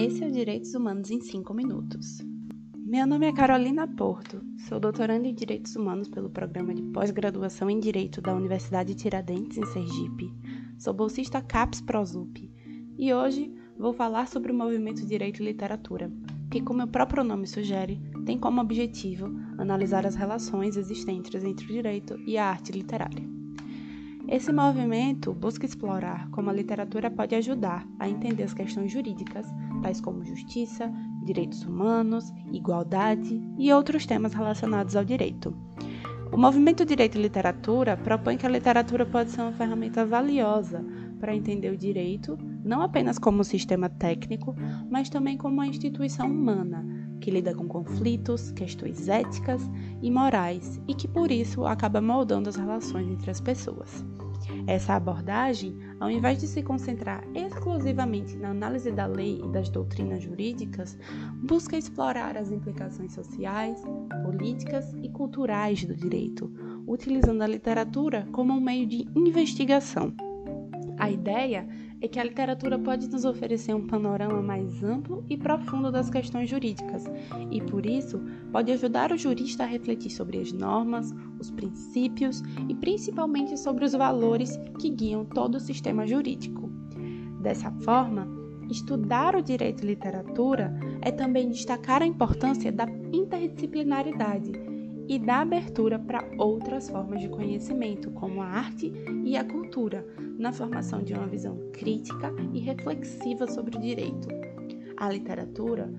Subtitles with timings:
[0.00, 2.22] Esse é o Direitos Humanos em 5 Minutos.
[2.74, 7.78] Meu nome é Carolina Porto, sou doutoranda em Direitos Humanos pelo Programa de Pós-Graduação em
[7.78, 10.32] Direito da Universidade Tiradentes, em Sergipe.
[10.78, 12.50] Sou bolsista CAPES Prosup
[12.96, 16.10] e hoje vou falar sobre o movimento Direito e Literatura,
[16.50, 19.26] que, como o próprio nome sugere, tem como objetivo
[19.58, 23.39] analisar as relações existentes entre o direito e a arte literária.
[24.28, 29.46] Esse movimento busca explorar como a literatura pode ajudar a entender as questões jurídicas,
[29.82, 30.92] tais como justiça,
[31.24, 35.54] direitos humanos, igualdade e outros temas relacionados ao direito.
[36.32, 40.84] O movimento Direito e Literatura propõe que a literatura pode ser uma ferramenta valiosa
[41.18, 44.54] para entender o direito, não apenas como sistema técnico,
[44.90, 49.62] mas também como uma instituição humana que lida com conflitos, questões éticas
[50.02, 54.04] e morais e que por isso acaba moldando as relações entre as pessoas.
[54.66, 60.22] Essa abordagem, ao invés de se concentrar exclusivamente na análise da lei e das doutrinas
[60.22, 60.98] jurídicas,
[61.42, 63.82] busca explorar as implicações sociais,
[64.24, 66.52] políticas e culturais do direito,
[66.86, 70.12] utilizando a literatura como um meio de investigação.
[70.98, 71.66] A ideia
[72.02, 76.48] é que a literatura pode nos oferecer um panorama mais amplo e profundo das questões
[76.48, 77.04] jurídicas,
[77.50, 78.20] e por isso
[78.50, 83.92] pode ajudar o jurista a refletir sobre as normas, os princípios e principalmente sobre os
[83.92, 86.70] valores que guiam todo o sistema jurídico.
[87.40, 88.26] Dessa forma,
[88.70, 94.69] estudar o direito e literatura é também destacar a importância da interdisciplinaridade
[95.10, 98.92] e da abertura para outras formas de conhecimento, como a arte
[99.24, 100.06] e a cultura,
[100.38, 104.28] na formação de uma visão crítica e reflexiva sobre o direito.
[104.96, 105.92] A literatura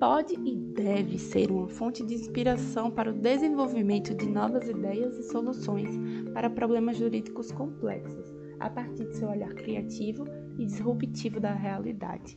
[0.00, 5.30] pode e deve ser uma fonte de inspiração para o desenvolvimento de novas ideias e
[5.30, 5.96] soluções
[6.34, 10.24] para problemas jurídicos complexos, a partir de seu olhar criativo
[10.58, 12.36] e disruptivo da realidade.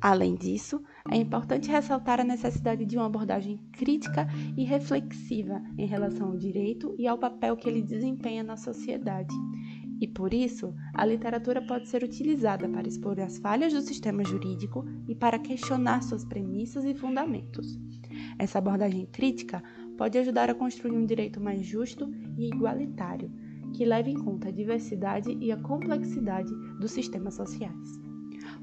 [0.00, 6.28] Além disso, é importante ressaltar a necessidade de uma abordagem crítica e reflexiva em relação
[6.28, 9.34] ao direito e ao papel que ele desempenha na sociedade.
[10.00, 14.86] E por isso, a literatura pode ser utilizada para expor as falhas do sistema jurídico
[15.06, 17.78] e para questionar suas premissas e fundamentos.
[18.38, 19.62] Essa abordagem crítica
[19.98, 23.30] pode ajudar a construir um direito mais justo e igualitário,
[23.74, 26.50] que leve em conta a diversidade e a complexidade
[26.80, 28.00] dos sistemas sociais.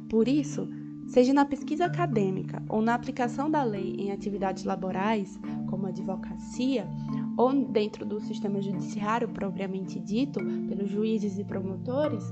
[0.10, 0.68] Por isso,
[1.08, 6.88] seja na pesquisa acadêmica ou na aplicação da lei em atividades laborais, como advocacia,
[7.38, 12.24] ou dentro do sistema judiciário propriamente dito, pelos juízes e promotores,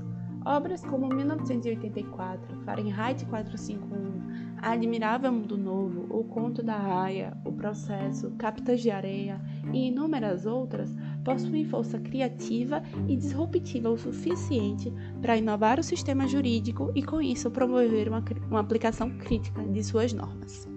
[0.46, 8.30] obras como 1984, Fahrenheit 451, A Admirável Mundo Novo, O Conto da Raia, O Processo,
[8.38, 9.40] Capitães de Areia
[9.72, 16.92] e inúmeras outras possuem força criativa e disruptiva o suficiente para inovar o sistema jurídico
[16.94, 20.68] e, com isso, promover uma, uma aplicação crítica de suas normas.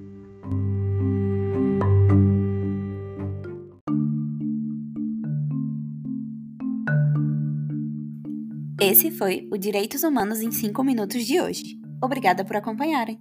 [8.82, 11.78] Esse foi o Direitos Humanos em 5 Minutos de hoje.
[12.02, 13.20] Obrigada por acompanharem!